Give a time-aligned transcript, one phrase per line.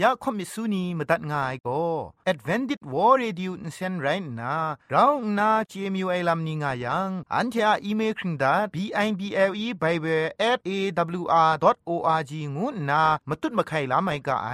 [0.00, 1.82] อยากคมิสุนีมาตัดง่ายก็
[2.30, 4.06] Advented War Radio นเซนไร
[4.40, 4.54] น่ะ
[4.90, 10.70] เราหน้า CMU ไอ้ลัมนิงายังอันที่อ่าอีเมลคิงดา b i b l e bible at a
[11.20, 11.52] w r
[11.88, 14.48] o r g งูน่ะมาตุ้ดมาไข่ลาไม่กะไอ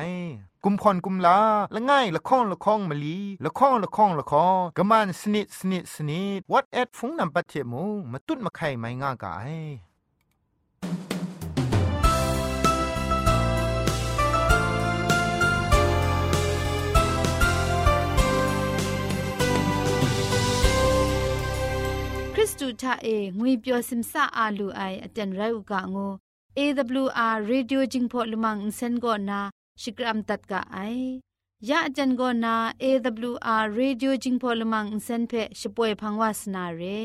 [0.65, 1.39] กุมพรกุมลา
[1.75, 9.53] ละง่ายละค้องละค้องมะลีละค้องละค้องละค้องกะมันสนิดสนิดสนิด what at ฟงนำปัจเจมูมาตุ้ดมาไข่ไม่ง่ากาย
[22.44, 26.08] ริสตูทาเองวยเปียวซิมซาอาลูไออจันไรอุกะงู
[26.58, 29.40] AWR Radio Jingpho Lumang Insen go na
[29.82, 31.22] Shikram tat ka ai
[31.70, 32.54] ya ajan go na
[32.88, 37.00] AWR Radio Jingpho Lumang Insen phe shpoe phangwa sna re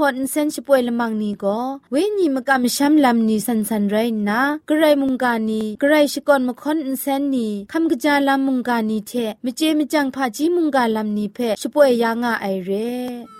[0.00, 1.58] พอนเซนช่วยละมังนีก็
[1.90, 3.96] เวญีมกะมชัมลำนีสันสันไร
[4.28, 9.12] นะกระไรมุงกานีกระไรชิกอนมคอนเซนนีคำกะจาลำมุงกานีเท
[9.44, 13.39] มเจมจังพาจีมุงกาลำนีเพช่วยยางาไอเร่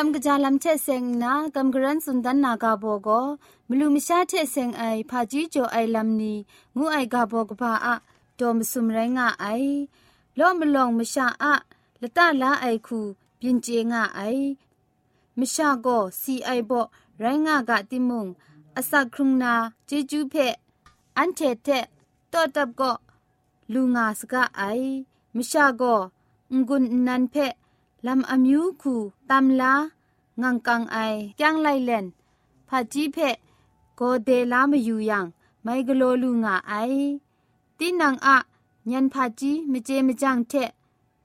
[0.00, 3.20] คำกระจาลำเชเซงนะคำกระรันสุนดันนากาโบก็
[3.68, 6.36] มลูมชาเชเซงไอพาจิโจไอลำนี้
[6.76, 7.94] งูไอกาโบกบาอะ
[8.36, 9.46] โดมสุมไรงะไอ
[10.38, 11.54] ล่อมลองมชาอะ
[12.00, 13.00] ละตาลาไอคู
[13.40, 14.20] ปินเจงะไอ
[15.38, 16.72] มชาก็ซีไอโบ
[17.20, 18.26] ไรงะกะติมุง
[18.76, 19.54] อสักครุงนา
[19.86, 20.34] เจจูเพ
[21.16, 21.68] อันเทเท
[22.32, 22.92] ต่อตับก็
[23.72, 24.62] ลุงาสกะไอ
[25.36, 25.94] มชาก็
[26.68, 27.36] งุนนันเพ
[28.06, 28.94] ลำอมิวคู
[29.30, 29.72] ตำลา
[30.42, 30.96] งังกังไอ
[31.40, 32.06] จังไลเลน
[32.68, 33.18] ผาจีเพ
[33.96, 35.24] โกเดลามาอยู่ยัง
[35.62, 36.72] ไม่กโลลูงาไอ
[37.78, 38.36] ตีนังอะ
[38.92, 40.52] ยันผาจีมเจมจังเท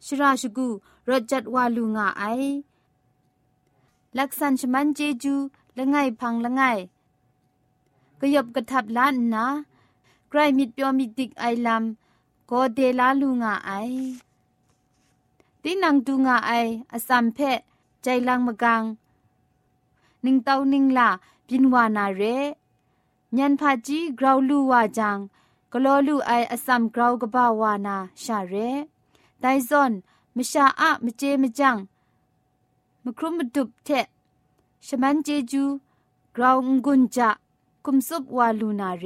[0.06, 0.68] ชราชกู
[1.10, 2.24] รถจัดวาลูงาไอ
[4.18, 5.34] ลักษันชมันเจจู
[5.78, 6.62] ละไงพังละไง
[8.20, 9.46] กยบกระทับล้านนะ
[10.30, 13.72] ใครมิดเปียวมิดดิกไอลำโกเดลาลูงาไอ
[15.63, 16.51] ตีนังตูงาไอ
[16.94, 17.39] อสัมเพ
[18.04, 18.83] ใจลังมะกัง
[20.25, 21.10] นิงเต้านิงลา
[21.48, 22.24] บินวานาเร
[23.38, 25.18] ญันพาจีกราวลูวาจัง
[25.71, 28.56] กลอลูไออสัมกราวกบาวานาชาเร
[29.42, 29.92] ไดซอน
[30.36, 31.77] มชาอะมเจมจัง
[33.04, 33.89] มครุมดุบเท
[34.86, 35.63] ชมันเจจู
[36.36, 37.30] กราวงุนจะ
[37.86, 39.06] คุมซุบวาลูนาเร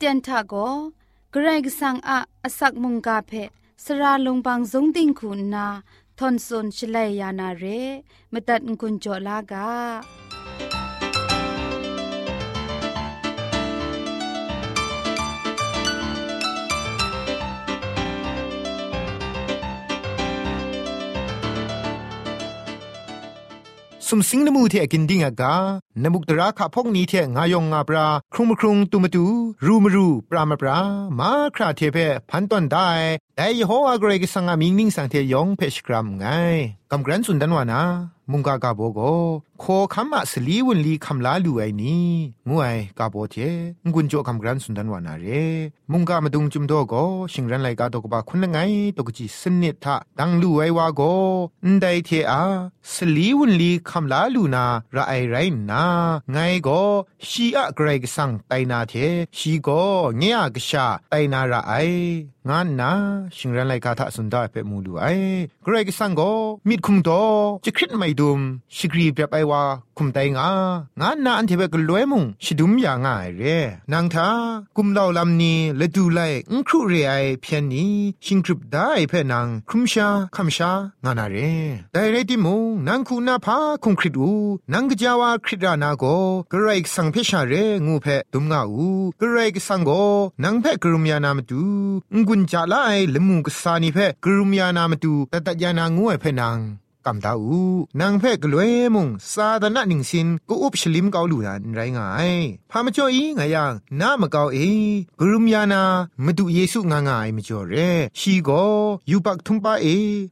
[0.00, 0.54] เจนทาโก
[1.32, 3.32] เกรกสังอาอสักมุงกาเพ
[3.84, 5.66] สระลงบางสงติงคุณนา
[6.18, 7.64] ทอนซนชลัยยานาเร
[8.32, 9.68] มตัดกุญจลากา
[24.13, 25.55] สุมสิงนมูเทกินดิงอากา
[26.03, 29.25] นมุกตราขะพกนี้เทงายองงาปราครุมครุงตุมตู
[29.65, 30.77] รูมรูปรามปรา
[31.19, 31.97] มาคราเทเพ
[32.29, 32.89] พันตอนได้
[33.35, 36.25] แต่ยโฮอากรกิสังอามิงนิงสังเทยองเพชกรัมไง
[36.91, 37.81] กำกรันสุนดันวานา
[38.29, 38.99] มุงกากาโบโก
[39.59, 42.09] โคคำมาสลีวุนลีคำลาลูไอนี่
[42.49, 43.35] งวยกาโบเท
[43.93, 45.25] งุนโจคำกรันสุนดันวานาเร
[45.91, 46.93] มุงกามาดุงจุมโดโก
[47.33, 48.57] ชิงรันไลกาตกบาคุณไง
[48.97, 51.01] ตกจีสนิทะดังลูไอวาโก
[51.65, 52.43] นไดเทอา
[52.93, 55.35] สลีวุนลีคำลาลูนาระไอไร
[55.71, 55.83] นา
[56.31, 56.69] ไงโก
[57.27, 58.93] ชีอะเกรกสังไตนาเท
[59.37, 59.69] ชีโก
[60.17, 61.73] เงียกชาไตนาระไอ
[62.49, 62.91] งานนา
[63.37, 65.05] ชิงรันไลกาทะสุนดาเปมูลูไอ
[65.63, 66.21] เกรกสังโก
[66.67, 67.09] มิดคุมโต
[67.65, 68.39] จะคริตไม่ดุม
[68.75, 69.61] ชิกรีแบบไอวา
[69.97, 70.49] คุมไตงา
[70.99, 73.43] งานนาอันเทเบกลวยมุงชิดุมยางายเร
[73.91, 74.29] นางทา
[74.77, 77.93] กุมเหล่าลำนี้ละดูไลอุ้งครุเรไอเพียนนี้
[78.25, 80.71] ชิงกรุบได้เพ่นางคุมชาคำชา
[81.03, 81.37] งานาเร
[81.93, 84.31] แต่เรติมุงนางคูนาพาคุมคริดู
[84.73, 86.03] นางกจาวาคริดานาโก
[86.51, 87.53] กระไรกสังเพชาเร
[87.85, 88.87] งูเพ่ดุมงาอู
[89.19, 89.91] กระไรกสังโก
[90.43, 91.61] นางเพ่กรุมยานามตู
[92.27, 96.59] งุนจาลาไอลมุงกสานีเพ่กรุมยานามตูตตัดยานางูไอเพ่นาง
[97.05, 97.59] กำดาอู
[97.99, 102.31] นางเพ่กลวยมุงซาดานะนิงสินกูอุบชลิมเกาลูนันไรงาย
[102.71, 104.57] พามาจ่ออีงายังน้ามเกาเอ
[105.19, 105.83] กรุมยานา
[106.25, 107.75] มาดูเยซูงางายมาจ่อเร
[108.19, 108.49] ชีโก
[109.11, 109.85] ยูปักทุมปาเอ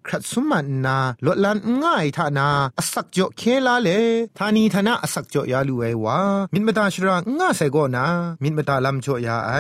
[0.06, 2.48] ครัดสุมันนาลดลันง่ายทานา
[2.80, 3.90] อสักจ่อเคลาเล
[4.38, 6.18] ทานีทนาอสักจ่อยาลูไอวา
[6.54, 8.06] มินมตาชรางง่าใส่ก็นา
[8.44, 9.52] มินมตาลำจ่อยาไอ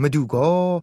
[0.00, 0.34] มาดูโก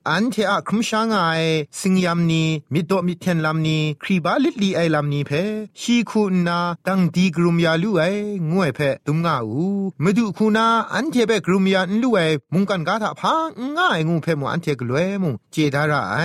[0.10, 1.44] อันเทอะครุมชางาย
[1.80, 2.44] สิงยามนี
[2.74, 5.32] มิดโตมิเทนลำนีครีบาลิดลีไอลำนีเพ
[5.80, 8.04] ชีคูนาตังดีกรุมยาลูไอ
[8.52, 9.64] งวยเพตุมงาอู
[10.04, 12.20] มดุคูนาอันเทเปกรุมยาลูไอ
[12.54, 13.34] มุงกันกาถาพา
[13.78, 16.16] ง่ายงูเพมอันเทกลวยมุงเจดาระไอ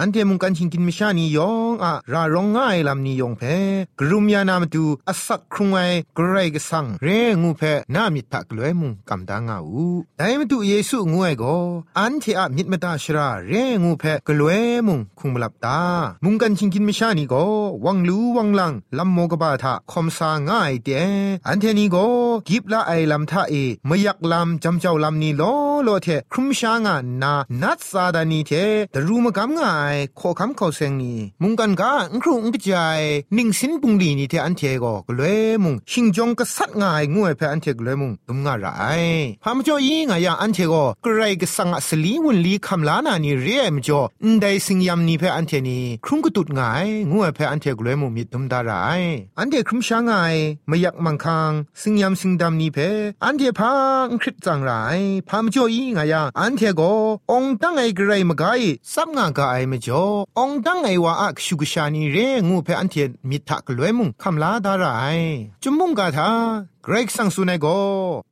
[0.00, 3.42] อันเทมุงกันชิงกินมิชานียองอะรารองง่ายลำนียองเพ
[3.98, 5.78] กรุมยานามตูอสักครุงไอ
[6.16, 7.08] กรไรกสังเร
[7.42, 7.62] งูเพ
[7.94, 9.84] นามิทักลวยมุงกำดางาอู
[10.18, 11.44] ไดมตุเยซูงวยโก
[11.98, 13.52] อันเทอะมิดมตาชราเร
[13.82, 15.80] งูเพกลวยมุงคุงมลับตา
[16.24, 17.34] มุงกันชิงกินมิชานีโก
[17.84, 20.88] วังลูวังลังลำโมกบาทะคอมสาง่ายเต
[21.46, 21.96] อันเทนีโก
[22.48, 23.54] กิบละไอลำทะเอ
[23.88, 25.42] มยักลำจำเจ้าลำนีโล
[25.84, 28.52] โลเทครุมชางานานัดซาดานีเท
[28.94, 29.87] ดรูมกำง่าย
[30.18, 31.92] ขอคำเขาเซงนีมุงกันกา
[32.22, 33.00] ครูอุงกจาย
[33.36, 38.66] นิ่งสินปุงลีนี่เทอันเทก็กลวยมุงชิงจงก็สัดง่ายงวยเพออันเทกลวยมุงตุมงาไร
[39.42, 48.72] พามจ่อยีงายาอันเทก็กรไรก็สังสลีวุนลีคำลานานี่เรียมจ่ออินไดสิงยามนี่เพออันเทนี่ครุงก็ตุดง่ายงวยเพออันเทกลวยมุงมีตุมดาไร
[49.38, 50.34] อันเทครุมช้างง่าย
[50.66, 51.52] ไม่อยากมังคัง
[51.82, 52.88] สิงยามสิงดำนี่เพอ
[53.24, 53.72] อันเทพา
[54.10, 54.70] อังคริตจังไร
[55.28, 56.92] พามจ่อยีงายาอันเทก็
[57.30, 58.60] องตั้งไอกรไรมกาย
[58.94, 60.02] ซับงากายมจ่อ
[60.38, 62.16] องตั้งไอวาอักชุกชานีเร
[62.48, 62.94] งูเพอันเท
[63.30, 65.18] มิทักลวยมุงคำลาดาราย
[65.62, 66.30] จุมมุงกาทา
[66.90, 67.66] กรกสังสุนัยโก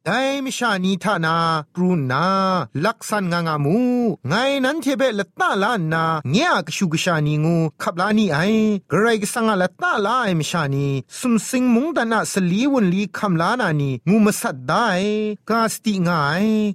[0.06, 0.10] ได
[0.44, 1.36] มิชานีทานา
[1.74, 2.26] ปรูนา
[2.84, 3.78] ลักษันงางามู
[4.28, 4.34] ไง
[4.64, 8.38] นั้นเทเบละตาลานาเงียกชุกชานีงูขับลานีไอ
[8.90, 10.86] เกรกสังละตาลาไอมิชานี
[11.18, 14.88] สุมสิงมุงดานาสลีวนลีคำลานานีงูมาสัดได้
[15.50, 16.10] กาสติงไง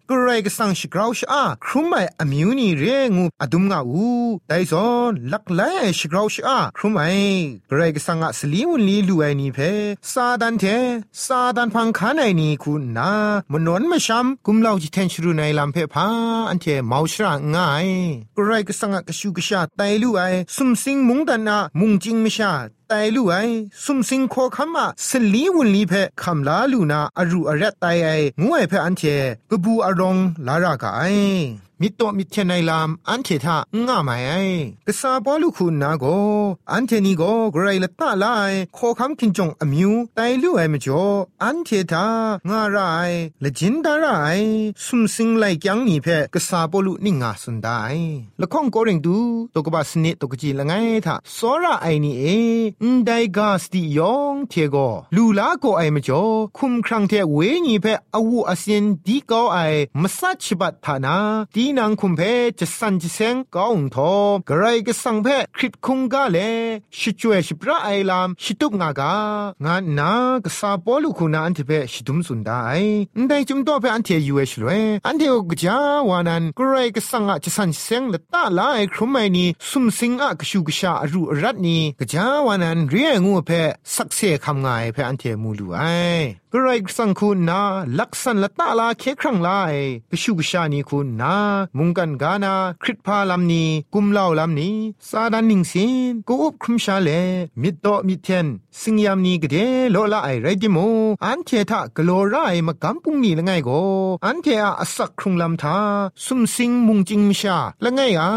[0.08, 2.84] เกรกสังชกราวชอาครุมไออมิวนีเร
[3.16, 4.10] งูอดุมงาอู
[4.48, 5.62] ไดซอนลักไล
[6.00, 7.04] ชกราวชอาครุมไอ
[7.70, 9.60] เกรกสังสลีวนลีลูไอนีเพ
[10.12, 10.66] ซาดันเท
[11.26, 13.12] ซาดันพังคานไอนีคุณนา
[13.52, 16.08] มนวนมชามกุมเล่าจิเทนชรูในลำเพพา
[16.50, 17.88] อันเทมาชราง่าย
[18.38, 20.22] กรไรก็สังกชูกชาไตลู่ไอ
[20.56, 22.52] สุมสิงมุงตันนามุงจิงมชา
[22.90, 23.36] ไตลู่ไอ
[23.84, 28.10] สุมสิงโคคำมาสลีวุนลีเพคำลาลูนาอรูอเรตไตไอ
[28.44, 29.02] งวยเพอันเท
[29.50, 31.02] กบูอารองลารากาไอ
[31.82, 33.58] มิโตมิเทนัยลามอันเททา
[33.88, 34.32] ง่าไม่ไอ
[34.88, 36.06] กษาบอลูคุณนาโก
[36.72, 41.06] อันเทนีโกไกรละตาลายขอคำคินจงอมิวไตลูไอมจ่อ
[41.44, 42.08] อันเททา
[42.50, 42.78] งาไร
[43.44, 44.08] ละจินดาไร
[44.86, 47.70] สุมสิงไลยังนีเพกษาบอลูนิงาสุนได
[48.42, 49.18] ละข้องโกริงดู
[49.54, 50.74] ตกบาสนิตกจีละไง
[51.06, 52.24] ทาสอระไอนี่เอ
[52.84, 54.78] อนไดกาสติยองเทโก
[55.16, 56.24] ลูลาโกไอมจ่อ
[56.58, 57.86] คุมครังเทเวนีเพ
[58.16, 59.58] อวูอาเซียนดีกอไอ
[60.02, 61.18] มสัชบัตทานา
[61.56, 62.22] ดีนางคุมเพ
[62.60, 64.14] จะสันจิเซงก้องทอ
[64.48, 66.38] กระไรก็สังเพคริตคุงกาเล
[66.98, 69.14] ชิจวยชิปราไอลามชิตุกงากา
[69.66, 70.12] งานนา
[70.46, 72.64] กษาปอลูคุณาอันเทเพชิดุมสุนได้
[73.28, 74.70] ได้จุมตัวเพอันเทยูเอชลเว
[75.08, 75.78] อันเทอกจา
[76.10, 83.52] วานันกระไรก็สังอะจะสันเซงละตาลายครุมไม่นีสุมสิงอะกชูกชาอรูรัตนีกจาวานันเรียงูเพ
[83.96, 85.82] สักเสคำไงเพอันเทมูลูไอ
[86.54, 87.62] กระไรก็สังคุณนา
[88.00, 89.50] ลักษณละตาลาเคครั้งไล
[90.12, 91.36] กชูกชานีคุณนา
[91.78, 93.64] มุงกันกานาคริตพาลำนี
[93.94, 94.76] กุมเล่าลำนี้
[95.10, 97.10] ซาดานิงสินกูอุบครุมชาเล
[97.62, 98.48] มิดโตมิเทน
[98.80, 99.56] สิงยามนีกเด
[99.92, 100.78] โลละไอไรดิโม
[101.26, 102.36] อันเททะกโลไร
[102.68, 103.70] มากำปุงนีละไงโก
[104.26, 105.78] อันเทอะอสักครุงลำทา
[106.26, 108.30] สุมสิงมุงจิงมชาละไงอะ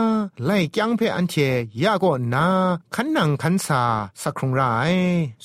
[0.45, 1.35] ไล่จังเพออันเท
[1.83, 2.05] ยาโก
[2.35, 2.47] นา
[2.95, 3.83] ขันนังขันสา
[4.23, 4.63] สักครุงไร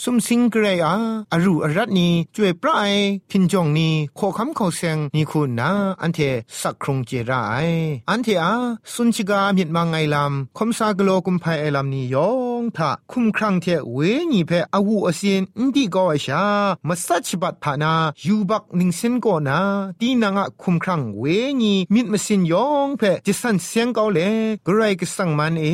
[0.01, 0.95] สุมสิงเกรอะ
[1.33, 2.91] อรูอรัตนีจวยปราย
[3.29, 5.69] พินจงนีโคคำเขาเซงนี่คุณนา
[6.01, 6.19] อันเท
[6.61, 7.68] สักครุงเจราย
[8.09, 8.53] อันเทอะ
[8.93, 13.97] สุนชิกามิดมังไงลำคมซากโลกุมไพไอลำนี้ยองทะคุมครังเทเว
[14.31, 16.43] ญีเพออวูอสินอินดีก็ไอชา
[16.87, 17.93] มาสัจบัตทานา
[18.25, 19.59] ยูบักนิงเซนก็นา
[19.99, 21.23] ตีนางะคุมครังเว
[21.61, 24.19] ญีมิดมาสินยองเพจิสันเสียงเก็เล
[24.67, 25.65] กรายกสังมันเอ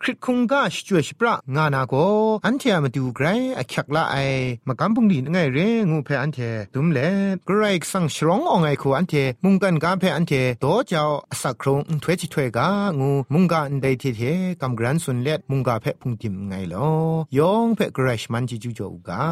[0.00, 1.94] คริตคุงกาชจวยชปรางานาโก
[2.44, 3.26] อันเทมาดูไกร
[3.58, 4.16] อคักละไอ
[4.66, 5.58] มากำพุงดีนไงเร
[5.90, 6.38] งูเพอันเท
[6.74, 6.98] ตุมเล
[7.48, 11.04] กรายสังชรองอองไงคูอันเทมุงกันกาเพอันเทโตเจ้า
[11.42, 12.68] สักครงถวยจิถวยกา
[13.00, 14.22] งูมุงกาอันใดเทเท
[14.62, 16.88] กำกรันสุนเล็ดมุงกาเพพุงติมไงลอ
[17.38, 19.22] ยองเพกรชมันจิจูโจกา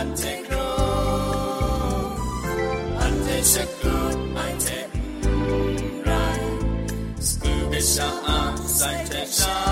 [0.00, 0.16] Saan,
[8.68, 9.69] saan, saan,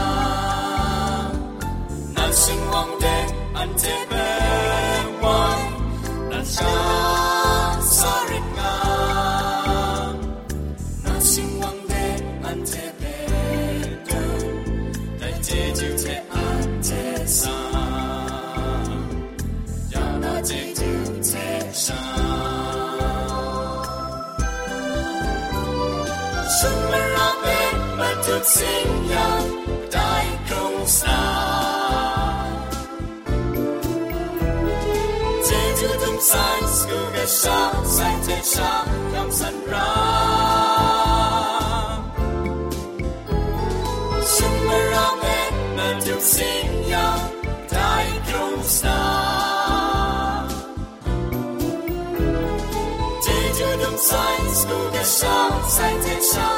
[28.38, 29.42] chút xinh nhạt
[29.92, 31.18] tại không xa
[35.50, 39.86] chế chú thâm sai cứ gà xa sai chế xa không sẵn ra
[44.24, 47.20] sung mơ ra mẹ mẹ chút xinh nhạt
[47.70, 48.98] tại không xa
[53.26, 56.57] chế chú thâm sai cứ gà xa sai chế xa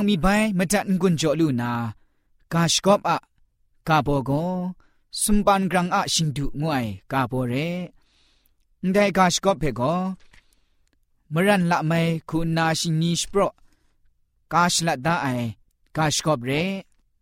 [0.00, 0.26] ังมีใบ
[0.58, 1.72] มาจัดกุญจลูนา
[2.52, 3.18] กาชกอบอะ
[3.88, 4.30] กาโบโก
[5.22, 7.54] สุมปันกรังอะชิงดุงวยกาโบเร
[8.92, 9.82] ได้กาชกอบเพโก
[11.32, 11.92] มรันละไม
[12.28, 13.40] คุณนาชิงนีสโปร
[14.52, 15.28] กาชละดาไอ
[15.96, 16.50] กาชกอบเร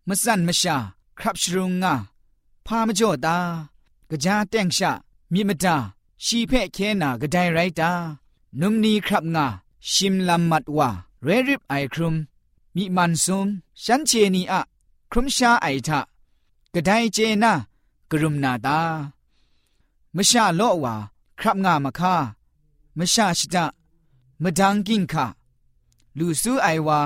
[0.07, 0.77] มสันมชา
[1.19, 1.95] ครับชรุงงา
[2.67, 3.37] พามจ่อตา
[4.11, 4.93] กะจาแตงชะ
[5.33, 5.77] มีมตา
[6.25, 7.91] ชีเพเคนากะไดไรตา
[8.61, 9.47] นุมนีครับงา
[9.93, 10.89] ชิมลำมัดวา
[11.25, 12.15] เรริบไอครุม
[12.78, 13.48] มีมันซุม
[13.84, 14.62] ฉันเชนีอะ
[15.12, 16.00] ครุมชาไอทะ
[16.74, 17.54] กระไดเจนะ
[18.12, 18.80] กรุมนาตา
[20.16, 20.96] มชาโลวา
[21.40, 22.16] ครับงามคา
[22.98, 23.66] มชาชิตะ
[24.44, 25.26] มดังกินคะ
[26.18, 27.00] ลูซูไอวา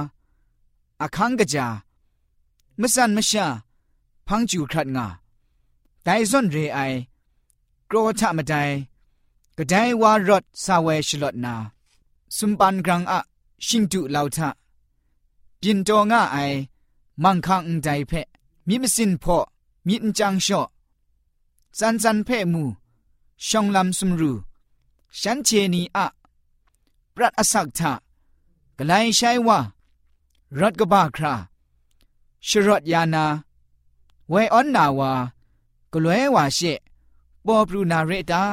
[1.01, 1.67] อคังกะจา
[2.79, 3.45] มสันมชา
[4.27, 5.05] พังจูครัดงา
[6.03, 6.79] ไดซอนเรไอ
[7.89, 8.53] กรอทะมะได
[9.57, 11.55] กระไดวารอดสาเวชลอดนา
[12.37, 13.19] สุมปันกรังอะ
[13.65, 14.49] ชิงตุลาวทะ
[15.64, 16.38] ปินโตง่าไอ
[17.22, 18.12] มังคังใจเพ
[18.68, 19.38] มิมสินพอ
[19.86, 20.62] มินจังชอ
[21.78, 22.64] ซันซันเพมู
[23.48, 24.32] ชองลำสมรู
[25.20, 26.06] ฉันเชนีอะ
[27.14, 27.92] ปรัดอสักทะ
[28.78, 29.58] กลายใช้ว่า
[30.58, 31.34] รถกบ้าครา
[32.48, 33.24] ชรถยานา
[34.30, 35.12] ไวออนนาวา
[35.92, 36.58] กลวยว่าเช
[37.44, 38.44] ปอปรูนาเรตา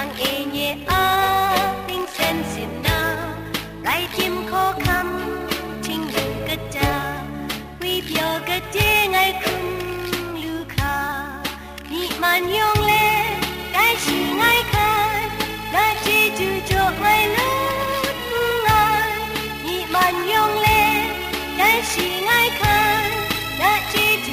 [0.00, 1.02] nắng ê nhẹ á
[2.18, 3.28] sen xin na
[3.82, 5.06] lại tim khó khăn
[5.82, 7.22] chính đường cất cha
[7.80, 11.24] vì biểu cất chế ngày khung lưu kha
[11.90, 13.24] nhị man yong lê,
[13.72, 15.28] cái chỉ ngày khai
[15.72, 18.14] đã chỉ chú cho ngày lớn
[18.64, 19.18] ngày
[19.64, 20.82] nhị man yong lê,
[21.58, 23.10] cái chỉ ngày khai
[23.58, 24.32] đã chỉ chú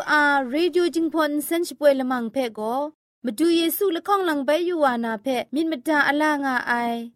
[0.00, 2.76] โอจิงพอนเซนช่วยละมังเพ่ก็
[3.24, 6.72] มาดูเยซูละข้องหลังใบยูวานาเพ่มินมตาอลางาไอ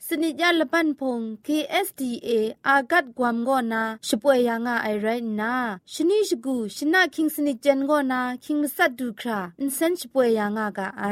[0.06, 2.28] สนิจยาละปันพง KSDA
[2.66, 5.06] อากัดกวมก็นาช่วยยางาไอไร
[5.40, 5.54] นา
[5.92, 11.04] ชนิชกูชนะคิงสนิจเจนก็นาคิงมัสัดดูคราอินเซนช่วยยางากาไอ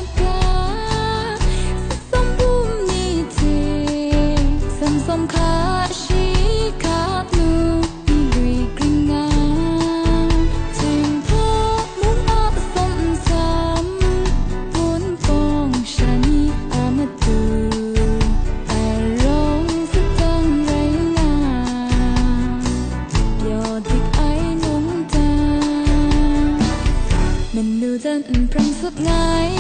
[28.82, 29.59] suốt ngày.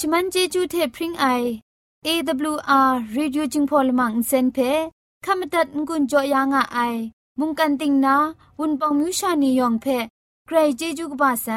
[0.00, 1.26] ชมันเจจูเทพริงไอ
[2.06, 4.70] AWR Reducing Polymer Insen phe
[5.24, 6.78] ขมตัดงุนจอยางอไอ
[7.38, 8.16] มุงกันติงนา
[8.58, 9.86] วุนปองมิวชานียองเพ
[10.46, 11.48] ใครเจจูกบาไซ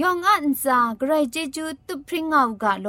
[0.00, 2.88] ยองอันซาใครเจจูตุพริงเอากาโล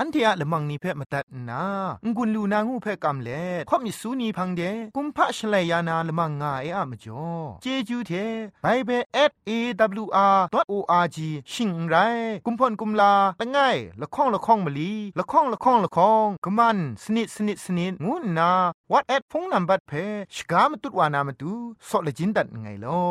[0.00, 1.62] อันเทียละมังนิเพ่มาตัดนา
[2.16, 4.62] งุนลูนางูเพ่กำเล่ข่อมิสูนีพังเด
[4.96, 7.26] กุมพะชเลยานาละมังงาเออะมจ่อ
[7.62, 8.12] เจจูเท
[8.62, 8.90] ไปเบ
[9.30, 11.18] ส @awr.org
[11.52, 11.96] ชิงไร
[12.46, 13.58] กุมพ่นกุมลาละไง
[14.00, 18.50] ละข้องละข้องมะลีละข้องละข้องละข้องกะมันสนิดสนิดสนิดงูนา
[18.92, 19.92] what at พงนัมบัดเพ
[20.34, 21.52] ชกามตุดวานามตุ
[21.88, 23.02] ซอเลจินดัดไงลอ